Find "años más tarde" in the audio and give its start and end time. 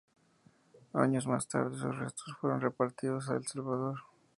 0.93-1.77